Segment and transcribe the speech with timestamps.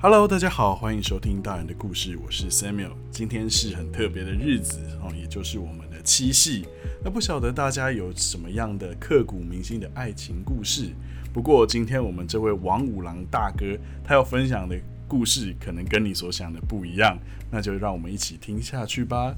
[0.00, 2.92] Hello，大家好，欢迎收听大人的故事，我是 Samuel。
[3.10, 6.64] 今天是很特别的日子哦，也就是我们的七夕。
[7.02, 10.92] 那不晓得大家有什么样的刻骨铭心的爱情故事？
[11.32, 17.18] 不过今天我们这位王五郎大哥，他要分享的故事可能跟你所想的不一样，
[17.50, 19.34] 那就让我们一起听下去吧。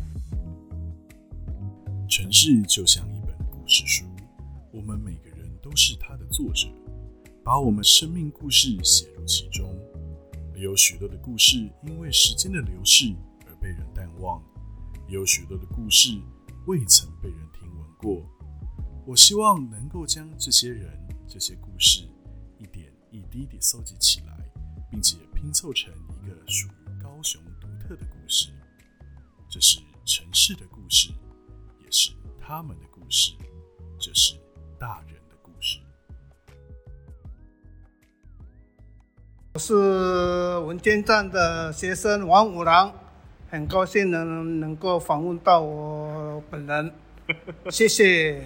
[2.06, 4.04] 城市就像一本故事书，
[4.72, 6.68] 我们每个人都是它的作者，
[7.42, 9.74] 把我们生命故事写入其中。
[10.60, 13.14] 有许多的故事因为时间的流逝
[13.46, 14.42] 而被人淡忘，
[15.08, 16.20] 也有许多的故事
[16.66, 18.22] 未曾被人听闻过。
[19.06, 20.86] 我希望能够将这些人、
[21.26, 22.06] 这些故事
[22.58, 24.36] 一点一滴地搜集起来，
[24.90, 28.50] 并且拼凑成一个属于高雄独特的故事。
[29.48, 31.10] 这是城市的故事，
[31.82, 33.32] 也是他们的故事。
[33.98, 34.34] 这是
[34.78, 35.19] 大人。
[39.52, 39.74] 我是
[40.64, 42.92] 文件站的学生王五郎，
[43.50, 46.92] 很高兴能能够访问到我本人，
[47.68, 48.44] 谢谢。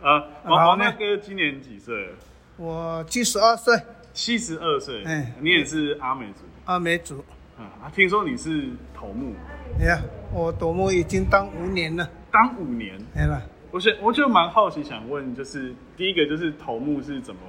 [0.00, 2.14] 啊，王王大哥今年几岁？
[2.56, 3.78] 我七十二岁。
[4.14, 6.44] 七十二岁，哎，你也是阿美族？
[6.64, 7.22] 阿美族。
[7.58, 9.34] 啊，听说你是头目？
[9.78, 10.00] 哎呀，
[10.32, 12.08] 我头目已经当五年了。
[12.32, 12.98] 当五年？
[13.14, 13.42] 哎了。
[13.70, 17.40] 我是，我就蛮好奇，想问，就是第一个就是头目是怎么？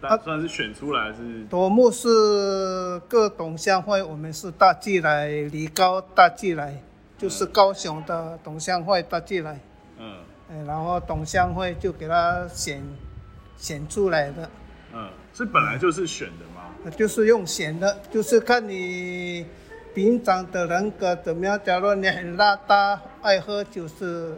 [0.00, 6.80] 他算是选出来是，多目是各董乡会，我们是大祭来，离高大祭来，
[7.16, 9.58] 就是高雄的董乡会大祭来。
[9.98, 10.16] 嗯，
[10.50, 12.82] 哎，然后董乡会就给他选
[13.56, 14.48] 选出来的。
[14.92, 16.90] 嗯，是本来就是选的吗？
[16.96, 19.46] 就是用选的，就是看你
[19.94, 21.58] 平常的人格怎么样。
[21.64, 24.36] 假如你很邋遢，爱喝酒，是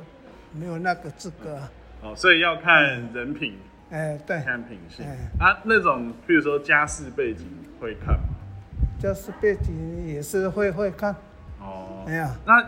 [0.53, 1.59] 没有那个资格。
[2.01, 3.59] 哦，所以要看人品。
[3.91, 5.06] 哎，对，看品性。
[5.39, 7.47] 啊，那种，比如说家世背景
[7.81, 8.34] 会看吗？
[8.98, 11.14] 家世背景也是会会看。
[11.61, 12.62] 哦，哎呀，那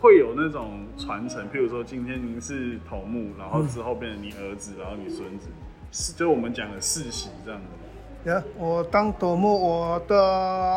[0.00, 5.48] 会有那种传承，譬如说今天您是头目，然后之后变成你儿子，然后你孙子，
[5.90, 8.32] 是就我们讲的世袭这样的。
[8.32, 10.16] 呀，我当头目，我的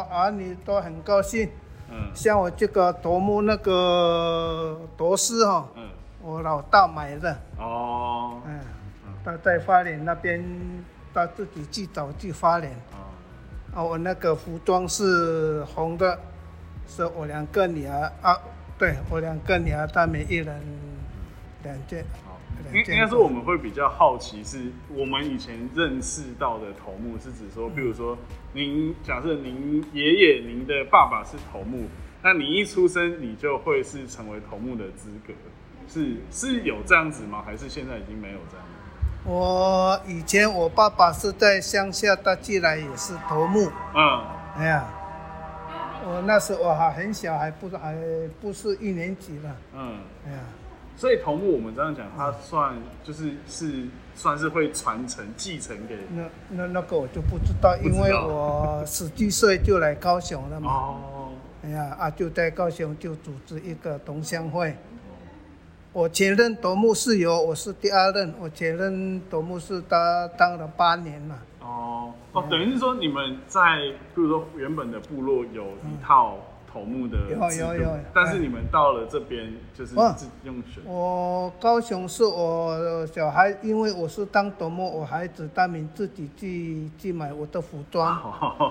[0.09, 1.50] 儿女都很高兴。
[1.91, 5.84] 嗯，像我这个头目那个夺师哈，嗯，
[6.22, 7.38] 我老大买的。
[7.59, 8.59] 哦，嗯。
[9.23, 10.44] 他在花莲那边，
[11.13, 12.72] 他自己去找去花莲。
[13.73, 16.19] 啊，我那个服装是红的，
[16.88, 18.38] 是我两个女儿啊，
[18.78, 20.61] 对我两个女儿，他们一人
[21.63, 22.06] 两件。
[22.25, 22.39] 好，
[22.72, 28.16] 应应该说我们会比较好奇，是我们以前认识到的头目，是指说，比如说
[28.53, 31.88] 您假设您爷爷、您的爸爸是头目，
[32.22, 35.34] 那你一出生你就会是成为头目的资格，
[35.88, 37.41] 是是有这样子吗？
[37.44, 38.66] 还是现在已经没有这样？
[39.25, 43.72] 我以前我爸爸是在乡下，他进来也是头目。
[43.95, 44.22] 嗯，
[44.57, 44.85] 哎呀，
[46.06, 47.95] 我那时我还很小，还不还
[48.41, 49.56] 不是一年级了。
[49.73, 50.39] 嗯，哎呀，
[50.97, 60.69] 所以头目我们这样讲，他算就是是算是会传承继承给那那那个我就不知道，因为我十几岁就来高雄了嘛。
[60.69, 61.29] 哦，
[61.63, 64.75] 哎呀啊，就在高雄就组织一个同乡会。
[65.93, 71.37] 我前任夺目是由我是第二任，我前任夺目是他当了八年嘛。
[71.61, 73.61] 哦哦，等于是说你们在，
[74.15, 76.37] 比如说原本的部落有一套。
[76.73, 77.37] 头目的有
[77.67, 80.83] 有有，但是你们到了这边就是自用选。
[80.87, 88.19] 我高雄是我小孩，因为我是当头目，我孩子大名自己去去买我的服装，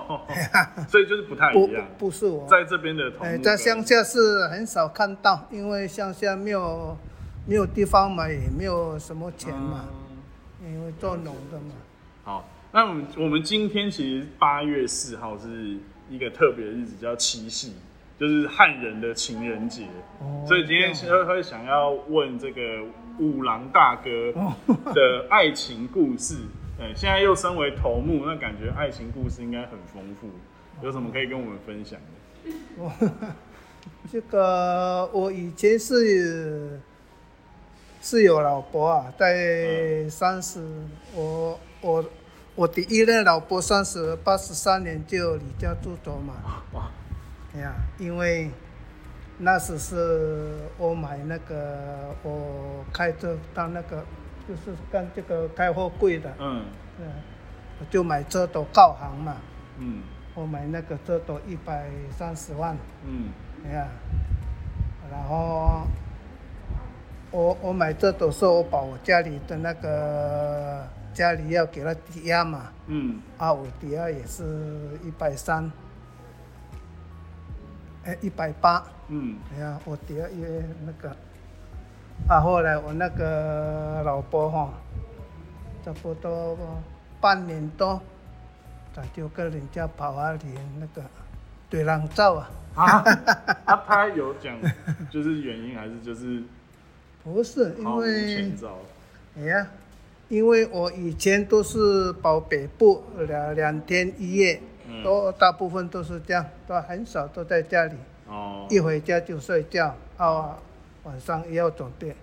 [0.89, 1.85] 所以就是不太一样。
[1.97, 6.97] 不不是我在这边的头目，在乡下是很少看到，因为乡下没有
[7.45, 9.85] 没有地方买，也没有什么钱嘛，
[10.65, 11.73] 因为做农的嘛。
[12.23, 15.77] 好，那我们我们今天其实八月四号是
[16.09, 17.73] 一个特别的日子，叫七夕。
[18.15, 19.87] 就是汉人的情人节，
[20.47, 22.81] 所以今天会会想要问这个
[23.19, 24.31] 五郎大哥
[24.93, 26.35] 的爱情故事。
[26.77, 30.29] 对，现在又身为头目，那感觉爱情故事应该很丰富。
[30.81, 31.99] 有什么可以跟我们分享
[32.79, 33.11] 的？
[34.09, 36.79] 这个我以前是
[38.05, 40.61] 是有老婆啊，在三十，
[41.15, 42.03] 我我
[42.53, 46.33] 我第一任老婆三十八十三年就离家出走嘛。
[46.73, 46.91] 哇。
[47.57, 48.51] 呀，因为
[49.37, 54.03] 那时是我买那个，我开车当那个，
[54.49, 56.29] 就是干这个开货柜的。
[56.39, 56.65] 嗯。
[56.97, 57.07] 对。
[57.79, 59.37] 我就买车斗告行嘛。
[59.77, 60.01] 嗯。
[60.35, 62.77] 我买那个车斗一百三十万。
[63.05, 63.29] 嗯。
[63.65, 63.87] 哎呀。
[65.09, 65.87] 然后
[67.33, 72.71] 我我买这斗时候，我把我家里的那个家里要给他抵押嘛。
[72.85, 73.19] 嗯。
[73.39, 74.43] 啊，我抵押也是
[75.03, 75.69] 一百三。
[78.05, 78.83] 哎，一百八。
[79.07, 81.09] 嗯，哎呀，我抵押也那个，
[82.29, 84.73] 啊，后来我那个老婆哈，
[85.83, 86.55] 差不多
[87.19, 87.99] 半年多，
[88.93, 91.01] 他就跟人家跑啊连那个
[91.67, 92.51] 对狼照啊。
[92.75, 93.03] 啊，
[93.65, 94.55] 啊，他有讲
[95.09, 96.43] 就是原因还是就是
[97.23, 98.51] 不是因为？
[99.37, 99.67] 哎呀，
[100.29, 107.95] 因为我以前都是跑北部两两天一夜，嗯都大部分都是这样，都很少都在家里。
[108.27, 110.57] 哦，一回家就睡觉，啊，
[111.03, 112.15] 晚上也要准备，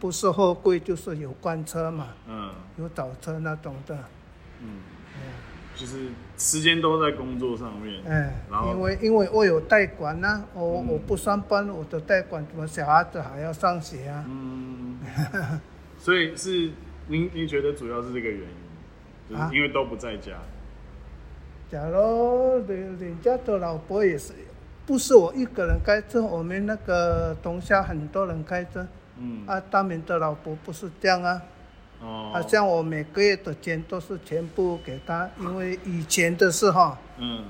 [0.00, 3.96] 不是货柜就是有官车嘛，嗯有早车那种的，
[4.60, 4.80] 嗯，
[5.76, 6.08] 就是
[6.38, 8.02] 时间都在工作上面。
[8.08, 14.24] 哎然，后因为因为我有代管呐、我、嗯我不上班，我的代管怎么小孩子还要上学啊？
[14.26, 14.98] 嗯，
[16.00, 16.70] 所以是
[17.08, 20.32] 您您觉得主要是这个原因，就啊是因为都不在家。
[21.70, 24.32] 假如人人家的老婆也是，
[24.86, 28.86] 不是我一个人开车，我们那个同乡很多人开车，
[29.18, 31.42] 嗯，啊，他们的老婆不是这样啊。
[32.00, 37.44] 哦，好像我每个月的钱都是全部给他，因为以前的时候，嗯。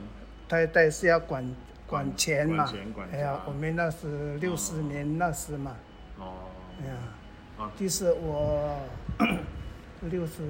[0.48, 1.44] 太太是要管
[1.88, 2.64] 管钱嘛。
[2.64, 3.08] 管钱管。
[3.10, 5.74] 哎呀，我们那是六十年那时嘛，
[6.20, 6.34] 哦，
[6.80, 6.94] 哎呀，
[7.58, 8.78] 啊其实我
[10.08, 10.44] 六十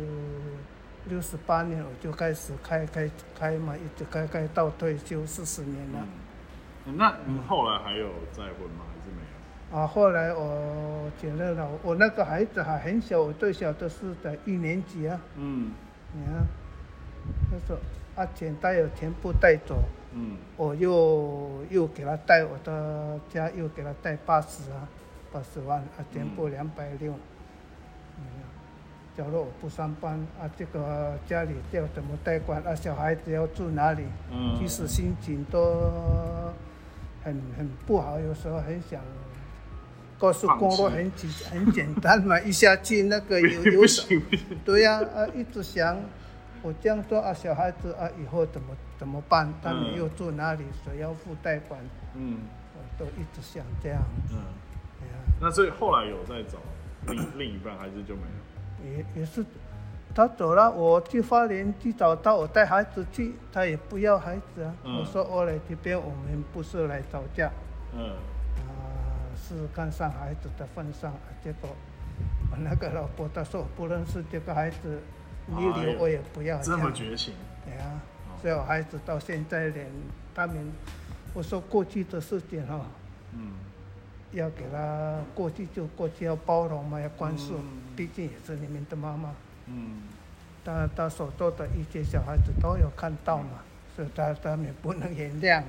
[1.07, 6.07] 六十八年我就开始开开开嘛，一直开开到退休四十年了。
[6.85, 8.85] 嗯，那你后来还有再婚吗？
[9.73, 15.73] 啊，后来我觉得了，我那个孩子还很小，我最小的是在一年级啊，嗯
[16.13, 16.47] 你看，
[17.51, 17.77] 他说
[18.15, 19.83] 啊钱带有全部带走，
[20.13, 24.89] 嗯我又又给他带我的家又给他带八十啊，
[25.33, 27.13] 八十万啊，全部两百六。
[28.19, 28.25] 嗯，
[29.17, 32.73] 假如我不上班啊，这个家里要怎么代管啊？
[32.73, 34.05] 小孩子要住哪里？
[34.31, 35.61] 嗯，即使心情都
[37.25, 39.03] 很很不好，有时候很想。
[40.19, 43.83] 高速公路很简很简单嘛，一下去那个有有
[44.65, 45.97] 对呀、啊，一直想，
[46.63, 48.69] 我这样做啊，小孩子啊，以后怎么
[48.99, 49.53] 怎么办？
[49.63, 50.65] 他们嗯又住哪里？
[50.85, 51.79] 谁要付贷款？
[52.15, 52.39] 嗯
[52.75, 54.03] 我都一直想这样。
[54.33, 54.39] 嗯，
[55.01, 56.59] 对呀，那所以后来有在找
[57.13, 58.91] 另另一半，还是就没有？
[58.91, 59.45] 也也是，
[60.15, 64.75] 他走了，我去花莲去找他，我带孩子去，他也不要孩子啊。
[64.85, 67.51] 嗯我说我来这边，我们不是来吵架，
[67.95, 68.13] 嗯啊、
[69.49, 71.71] 是看上孩子的份上，啊结果
[72.51, 75.01] 我 那个老婆她说不认识这个孩子，
[75.47, 77.35] 你留我也不要这么样绝情。
[77.65, 78.01] 对啊，
[78.41, 79.87] 所以我孩子到现在连
[80.35, 80.73] 他们，
[81.35, 82.87] 我说过去的事情哈、
[83.35, 83.53] 嗯
[84.33, 89.33] 要给他过去就过去，要包容嘛，要宽恕，嗯毕竟也是你们的妈妈。
[89.67, 90.03] 嗯
[90.65, 93.63] 他他所做的一些，小孩子都有看到嘛，
[93.95, 95.63] 所以他他们不能原谅。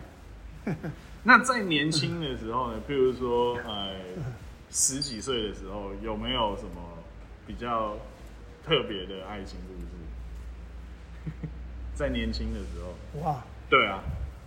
[1.28, 3.92] 那在年轻的时候呢，譬如说，哎，
[4.72, 6.82] 十几岁的时候，有没有什么
[7.46, 7.98] 比较
[8.66, 9.74] 特别的爱情故
[11.36, 11.42] 事？
[11.94, 14.00] 在年轻的时候，哇，对啊，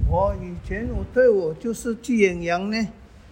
[0.09, 2.89] 我以前我对我就是去远洋呢，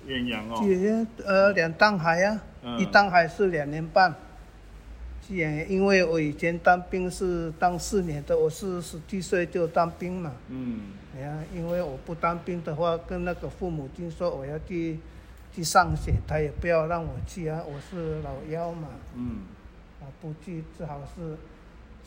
[0.06, 2.78] 远洋哦，去远呃两趟海啊，嗯。
[2.78, 4.14] 一趟海是两年半。
[5.28, 10.32] 因为我以前当兵是当四年的，我是十七岁就当兵嘛。
[10.48, 10.80] 嗯。
[11.16, 14.98] 哎呀，因为我不当兵的话，跟那个父母亲说我要去
[15.52, 19.40] 去上学，他也不要让我去啊，我是老幺嘛，嗯。
[20.00, 21.36] 啊不去，只好是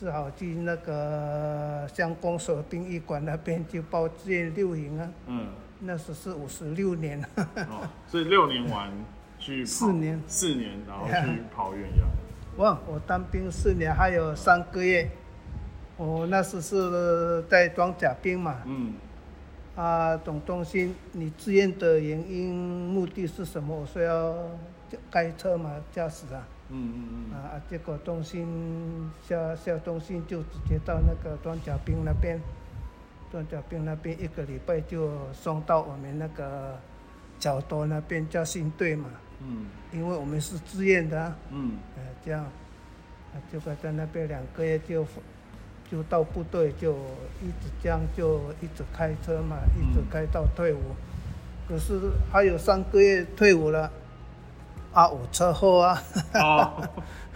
[0.00, 5.48] 只好去那个乡公所殡仪馆那边去报志愿六营啊，嗯，
[5.80, 8.90] 那时是五十六年，哦，所以六年完
[9.38, 10.20] 去四年。
[10.26, 12.08] 四年，然后去跑远洋，
[12.56, 15.08] 哇，我当兵四年还有三个月，
[15.96, 18.94] 我那时是在装甲兵嘛，嗯。
[19.74, 23.74] 啊，总中心，你自愿的原因目的是什么？
[23.74, 24.34] 我说要
[25.10, 32.38] 开车嘛，驾驶啊，嗯嗯嗯，啊，结果中心下下中心就直接到那个装甲兵那边，
[33.30, 36.78] 装甲兵那边一个礼拜就送到我们那个
[37.38, 39.08] 角头那边叫新队嘛，
[39.46, 39.66] 嗯。
[39.92, 41.72] 因为我们是自愿的啊，嗯。
[41.96, 45.06] 呃，这样，啊，结果在那边两个月就
[45.90, 46.92] 就到部队，就
[47.42, 50.80] 一直这样就一直开车嘛，一直开到退伍。
[51.68, 53.90] 可是还有三个月退伍了，
[54.92, 56.02] 啊，我车祸啊，
[56.34, 56.88] 哦，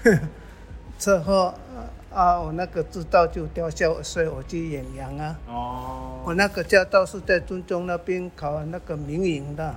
[0.99, 1.79] 车祸啊
[2.13, 5.39] 啊，我那个执照就吊销，所以我去远洋啊。
[5.47, 9.75] 哦，我那个驾照是在尊中那边考那个民营的，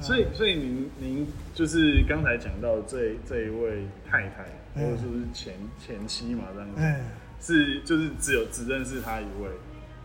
[0.00, 7.00] 所以，所以您您就是刚才讲到这这一位太太，或者说是前前妻嘛，这样子，哎，
[7.40, 9.48] 是就是只有只认识她一位。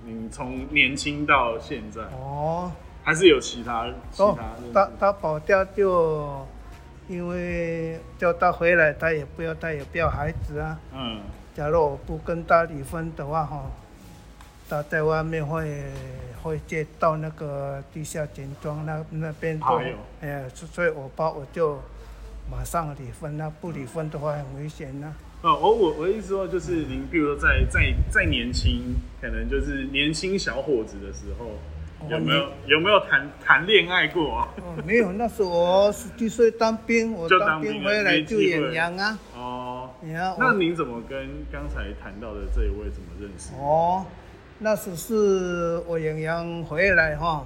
[0.03, 2.71] 您从年轻到现在，哦，
[3.03, 4.73] 还是有其他其哦他认识？
[4.73, 6.47] 他他跑掉就
[7.07, 10.79] 因为叫他回来，他也不要，他也不要孩子啊。
[10.93, 11.19] 嗯
[11.53, 13.69] 假如我不跟他离婚的话，哈，
[14.71, 15.83] 他在外面会
[16.41, 21.77] 会接到那个地下钱庄那那边都哎呦，哎呀，所所以我爸我就
[22.49, 31.51] 马上离婚了，不离婚的话很危险呐、哦，我我我的意思说，就是您，比如说在在在年轻，可能就是年轻小伙子的时候，
[32.09, 34.47] 有没有有没有谈谈恋爱过啊？
[34.63, 38.61] 哦，没有，那时候我十七岁当兵，我就当当兵回来就没机会。
[38.61, 43.49] 远洋啊，哦，你看那您怎么跟刚才谈到的这一位怎么认识？
[43.59, 44.05] 哦，
[44.63, 47.43] 那时是我远洋回来哈，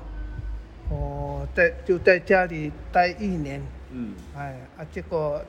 [0.90, 4.14] 我在就在家里待一年，嗯。
[4.36, 5.42] 哎啊，结果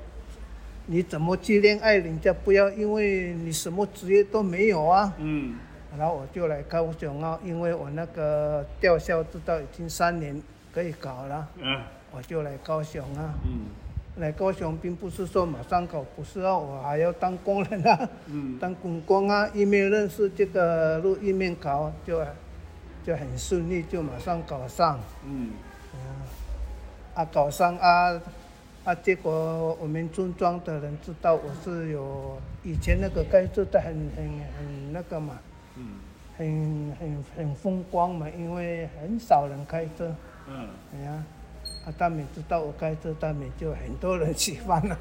[0.87, 5.13] 你怎么去恋爱人家不要，因为你什么职业都没有啊。
[5.19, 5.57] 嗯。
[5.99, 10.41] 然后我就来高雄啊，因为我那个吊销知道已经三年
[10.73, 11.83] 可以搞了，嗯
[12.13, 13.35] 我就来高雄啊。
[13.45, 13.67] 嗯
[14.17, 18.59] 来高雄并不是说马上搞，不是啊，我还要当工人啊，嗯。
[18.61, 22.25] 当工工啊，一面认识这个路，一面搞，就
[23.05, 24.99] 就很顺利，就马上搞上。
[25.25, 25.51] 嗯。
[27.15, 28.21] 啊，搞上啊
[28.85, 34.25] 啊，结果我们村庄的人知道我是有以前那个开车的很很
[34.59, 35.39] 很那个嘛，
[35.77, 36.01] 嗯。
[36.39, 40.15] 很很很风光嘛，因为很少人开车，
[40.47, 41.25] 嗯，哎呀，啊，
[41.99, 44.99] 他们知道我开车，大美就很多人喜欢了。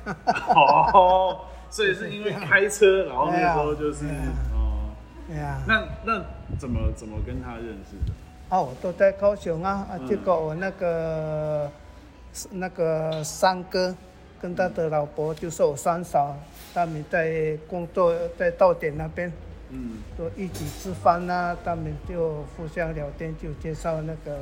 [0.93, 4.05] 哦，所以是因为开车，然后那时候就是
[4.53, 4.91] 哦，
[5.31, 6.23] 哎呀，那那
[6.57, 8.13] 怎么怎么跟他认识的？
[8.49, 11.71] 哦，我都在高雄啊，结果我那个
[12.51, 13.95] 那个三哥
[14.39, 16.35] 跟他的老婆就是我三嫂，
[16.73, 19.31] 他们在工作在稻点那边
[19.71, 24.37] 嗯都一起吃饭呐、他们就互相聊天，就介绍那个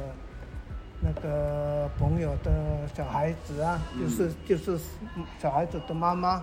[1.03, 2.51] 那个朋友的
[2.95, 4.79] 小孩子啊，嗯就是就是
[5.39, 6.41] 小孩子的妈妈。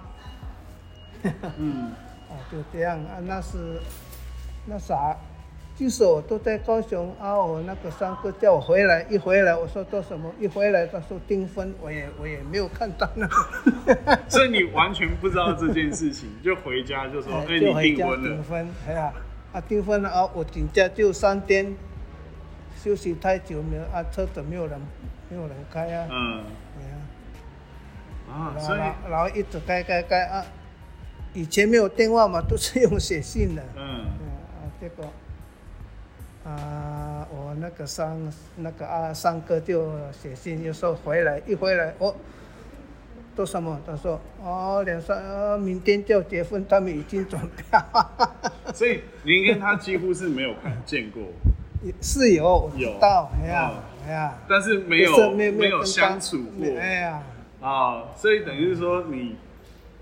[1.59, 1.93] 嗯
[2.31, 3.81] 啊，就这样啊，那是
[4.67, 5.17] 那啥，
[5.77, 10.33] 就是我都在高雄啊，我那个三哥叫我回来，一回来我说做什么？
[10.39, 19.13] 一回来他说订婚，我也我也没有看到那个， 所以你完全不知道这件事情，就回家 就说，哎、就你订婚了，订婚，哎呀，
[19.53, 21.75] 啊订婚了啊，我请假就三天，
[22.83, 24.81] 休息太久没有啊，车子没有人
[25.29, 26.45] 没有人开啊，嗯。
[26.79, 26.97] 对呀，
[28.31, 28.81] 啊，然后所以。
[29.11, 30.47] 然后一直开开开啊，
[31.35, 33.63] 以前没有电话嘛，都是用写信的。
[33.77, 34.07] 嗯。
[34.07, 35.05] 嗯啊，结果
[36.43, 38.19] 啊，我那个三
[38.57, 42.15] 那个啊三哥就写信，就说回来，一回来哦，
[43.37, 43.79] 都什么？
[43.87, 48.35] 他说哦，两三、呃、明天就要结婚，他们已经准备好，
[48.73, 51.23] 所以您跟他几乎是没有看见过，
[52.01, 53.75] 是有有到，哎呀哦
[54.07, 56.67] 哎呀，但是没有就是没没有相处过。
[56.79, 57.23] 哎呀，
[57.61, 59.37] 啊，所以等于是说你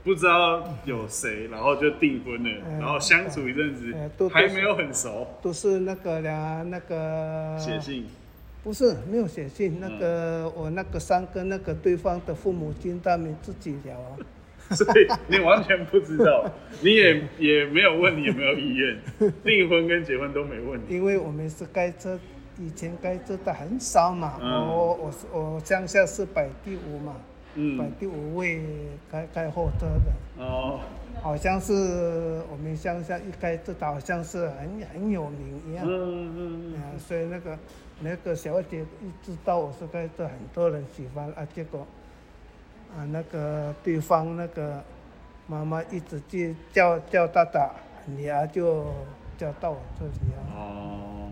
[0.05, 3.93] 不知道有谁，然后就订婚了，嗯然后相处一阵子
[4.33, 8.07] 还没有很熟，都是那个俩那个写信，
[8.63, 14.17] 不是没有写信，那个、我那个三哥那个对方的父母亲他们自己聊啊。
[14.77, 16.51] 所以你完全不知道，
[16.83, 18.99] 你也也没有问你有没有意愿，
[19.43, 20.95] 订婚跟结婚都没问你。
[20.95, 22.19] 因为我们是开车，
[22.59, 24.39] 以前开车的很少嘛。
[24.41, 24.69] 嗯。
[24.69, 27.15] 我我是我乡下是摆第五嘛，
[27.55, 28.61] 摆嗯，第五位
[29.11, 30.81] 开开货车的，哦，
[31.23, 31.73] 好像是
[32.51, 35.85] 我们乡下一开车的好像是很很有名一样。
[35.89, 36.75] 嗯嗯。
[36.75, 37.59] 啊，所以那个
[38.01, 41.87] 那个小姐一知道我是开车，很多人喜欢啊，结果
[42.97, 44.83] 啊那个对方那个
[45.47, 47.75] 妈妈一直就叫叫大大
[48.07, 48.87] 女儿就
[49.37, 50.41] 叫到我这里啊。
[50.55, 51.31] 哦，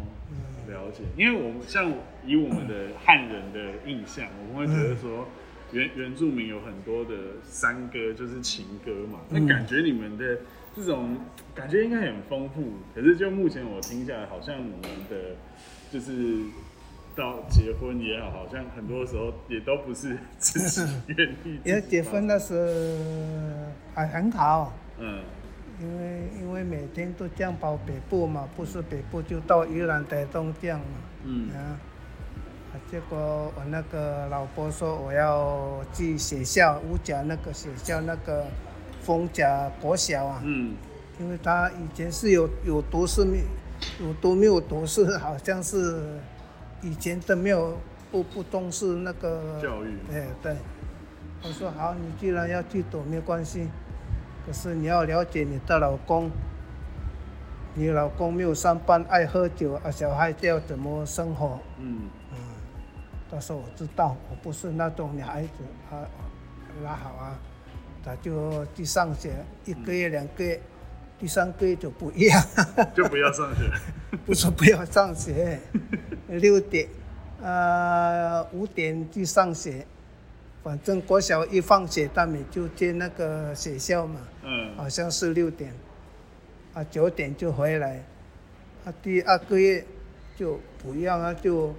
[0.68, 1.04] 了解。
[1.16, 1.92] 因为我们像
[2.24, 5.26] 以我们的汉人的印象，我们会觉得说
[5.72, 7.12] 原原住民有很多的
[7.44, 9.20] 山歌，就是情歌嘛。
[9.30, 10.38] 那嗯感觉你们的
[10.74, 11.16] 这种
[11.54, 15.36] 感觉应该很丰富，可是就目前我听下来，好像你们的
[15.90, 16.44] 就是。
[17.16, 21.58] 到结婚也好，好像很多时候也都不是自己愿意。
[21.64, 23.34] 因为结婚那时
[23.94, 25.20] 还很好，嗯。
[25.78, 30.84] 因为因为每天都这样跑北部嘛，不是北部就到宜兰台东这样嘛。
[31.24, 31.48] 嗯。
[31.54, 31.80] 啊，
[32.72, 38.46] 啊结果我那个老婆说我要去学校五甲那个学校那个
[39.02, 40.74] 丰甲国小啊，嗯。
[41.18, 43.38] 因为他以前是有有读是没
[44.00, 46.18] 有读没有读是好像是
[46.82, 47.76] 以前都没有
[48.10, 50.56] 不不重视那个教育哎对，
[51.42, 53.68] 我说好，你既然要去读没关系，
[54.46, 56.30] 可是你要了解你的老公。
[57.78, 61.58] 你老公没有上班，爱喝酒啊，小孩子要怎么生活？
[61.78, 62.08] 嗯
[63.30, 65.48] 他说我知道，我不是那种女孩子
[65.90, 66.08] 啊，
[66.82, 67.36] 那好啊，
[68.02, 70.58] 他就去上学，一个月两个月，
[71.18, 72.42] 第三个月就不一样，
[72.94, 73.70] 就不要上学。
[74.26, 75.58] 不是不要上学，
[76.28, 76.88] 六点，
[77.42, 79.86] 呃五点去上学，
[80.62, 84.76] 反正国小一放学，他们就去那个学校嘛，嗯。
[84.76, 85.72] 好像是六点，
[86.74, 88.02] 啊九点就回来，
[88.84, 89.84] 啊第二个月
[90.36, 91.74] 就不一样啊，就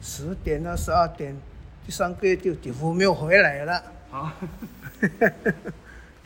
[0.00, 1.36] 十点啊十二点，
[1.84, 4.32] 第三个月就几乎没有回来了，好，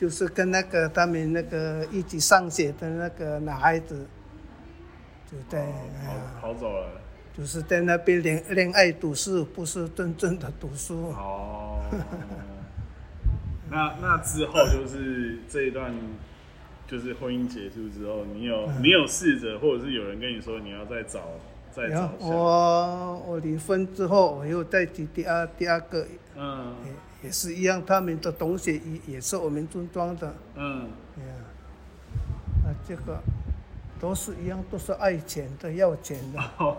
[0.01, 4.07] 就是跟那个他们那个一起上学的那个男孩子，
[5.31, 6.89] 就在、哎呀跑跑走了。
[7.37, 11.11] 就是在那边恋恋爱读书，不是真正的读书。
[11.11, 11.81] 哦，
[13.71, 15.95] 那那之后就是这一段，
[16.89, 21.21] 就是婚姻结束之后，你有你有试着，或者是有人跟你说你要再找
[21.71, 26.93] 再找下，我我离婚之后，我又再娶第二第二个，嗯也
[27.23, 30.89] 也是一样，他们的东西也也是我们村庄的，嗯，
[32.65, 33.21] 啊这个
[34.01, 36.77] 都是一样，都是爱钱的，要钱的，哦，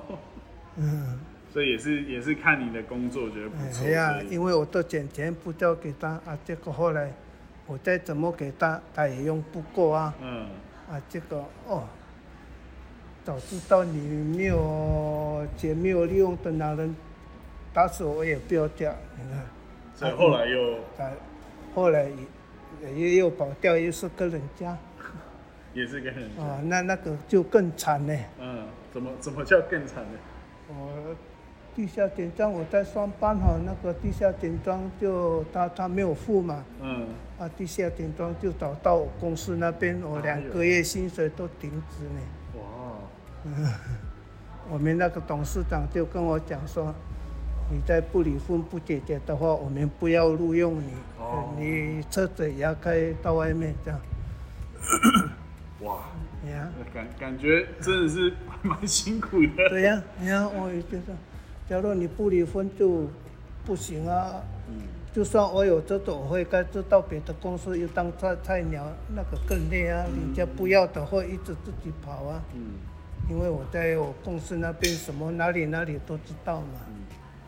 [0.77, 1.19] 嗯，
[1.53, 7.12] 所以也是也是看你的工作觉得不错，哎呀因为我都捡钱不交给他啊，结果后来
[7.67, 10.13] 我再怎么给他，他也用不过啊。
[10.21, 10.48] 嗯。
[10.91, 11.88] 啊，这个哦，
[13.24, 16.93] 早知道你没有钱没有利用的男人，
[17.74, 18.93] 打死我也不要嫁。
[19.15, 19.41] 你看，
[19.95, 21.12] 所以后来又啊，
[21.75, 22.10] 后来
[22.81, 24.77] 也也又跑掉，又是跟人家
[25.74, 28.13] 也是跟人家，啊，那那个就更惨呢。
[28.39, 30.17] 嗯，怎么怎么叫更惨呢？
[30.69, 31.15] 我
[31.75, 37.07] 地下钱庄我在上班哈，那个地下钱庄就他他没有付嘛，嗯，
[37.39, 42.21] 啊，地下钱庄就找到我公司那边，我两个月薪水都停止呢。
[42.57, 42.98] 哇，
[44.70, 46.94] 我们那个董事长就跟我讲说，
[47.72, 54.00] 你再不离婚不解决的话，我们不要录用你，哦呃你车子也要开到外面这样。
[55.79, 56.03] 哇，
[56.51, 61.14] 呀，感感觉真的是蛮辛苦的，对呀、你看我也觉得，
[61.70, 63.07] 假如你不离婚就
[63.66, 64.42] 不行啊。
[64.68, 64.75] 嗯，
[65.14, 70.05] 就算我有这种，我会该知道别的公司又当菜菜鸟，那个更累啊。
[70.05, 72.44] 人家不要的话，一直自己跑啊。
[72.53, 72.74] 嗯。
[73.29, 76.81] 因为我在我公司那边什么哪里哪里都知道嘛。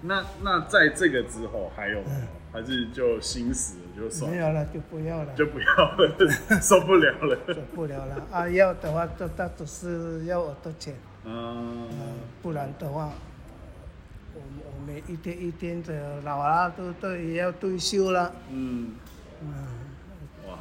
[0.03, 2.09] 那那在这个之后还有吗？
[2.51, 5.33] 还是就心死了就算了，没有了就不要了。
[5.33, 6.15] 就不要了，
[6.61, 7.35] 受不了了。
[7.47, 8.47] 受不了了啊！
[8.47, 10.93] 要的话，这他只是要我的钱，
[11.25, 11.89] 嗯，
[12.43, 13.09] 不然的话，
[14.35, 18.93] 我们我们一天一天的老了都都也要退休了，嗯，
[19.41, 19.67] 嗯，
[20.47, 20.59] 哇，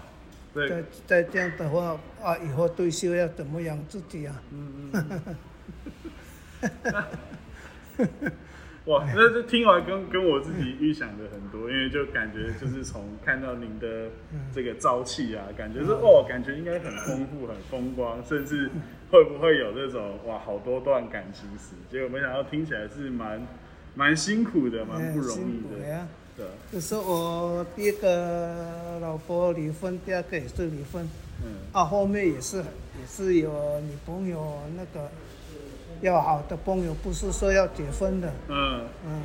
[0.54, 4.42] 对，再再这样的话啊，以后退休要怎么养自己啊？
[4.50, 5.36] 嗯嗯。
[8.86, 14.08] 哇，那这听完跟跟我自己预想的很多，因为就感觉就是从看到您的
[14.52, 18.68] 这个朝气啊，感觉是哦，感觉应该很丰富、很风光，甚至
[19.10, 21.76] 会不会有这种哇好多段感情史？
[21.88, 23.46] 结果没想到听起来是蛮
[23.94, 26.06] 蛮辛苦的，蛮不容易的。
[26.36, 31.08] 对，就是我第一个老婆离婚，第二个也是离婚，
[31.44, 35.08] 嗯啊，后面也是也是有女朋友那个
[36.02, 39.22] 要好的朋友，不是说要结婚的，嗯，嗯，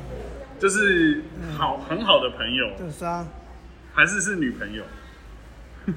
[0.58, 1.22] 就是
[1.56, 3.26] 好很好的朋友，就是啊。
[3.92, 4.84] 还是是女朋友？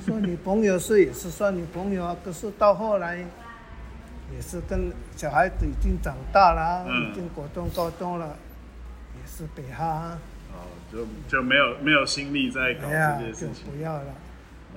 [0.04, 8.36] 说女朋友是也是算女朋友啊，可是到后来也是跟小孩子已经长大了啊，嗯已经国中、高中了，
[9.16, 10.20] 也是北哈啊，
[10.52, 13.72] 哦，就就没有没有心力在搞这些事情。
[13.72, 14.14] 不要了。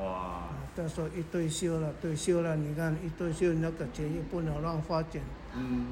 [0.00, 5.22] 哇，再说一退休了，退休了，你看一退休那个钱也不能乱花钱。
[5.56, 5.86] 嗯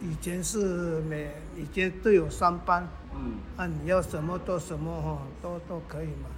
[0.00, 6.28] 以前是每以前都有上班，嗯，啊，你要什么做什么哈，都都可以嘛。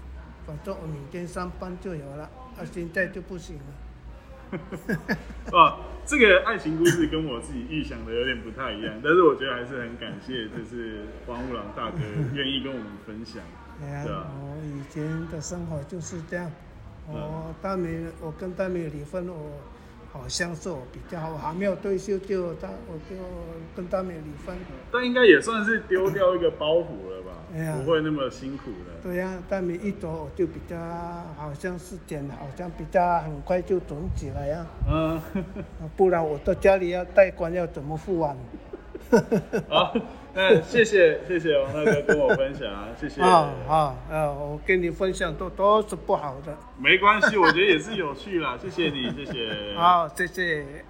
[0.46, 2.24] 反正我明天上班就有了，
[2.56, 4.58] 啊，现在就不行了。
[5.52, 11.98] 哇， 这个爱情故事跟我自己预想的有点不太一样，但是我觉得还是很感谢，就是黄五郎大哥
[12.32, 13.42] 愿意跟我们分享。
[13.78, 16.50] 对啊我以前的生活就是这样。
[17.06, 19.52] 我大美，我跟大美离婚，我
[20.12, 23.16] 好像是我比较好，还没有退休就他，我就
[23.76, 24.56] 跟大美离婚。
[24.90, 28.94] 但应该也算是丢掉一个包袱了吧，哎呀不会那么辛苦了。
[29.02, 30.76] 对呀、大美一走我就比较
[31.36, 35.22] 好像是剪，好像比较很快就肿起来呀、嗯，啊，
[35.96, 38.36] 不然我到家里要贷款要怎么付完？
[39.68, 39.94] 好，
[40.34, 43.20] 那谢谢谢谢王大哥跟我分享啊，谢谢。
[43.20, 44.30] 啊啊啊！
[44.30, 46.56] 我跟你分享都都是不好的。
[46.78, 49.74] 没关系，我觉得也是有趣啦，谢谢你，谢谢。
[49.76, 50.84] 好，谢谢。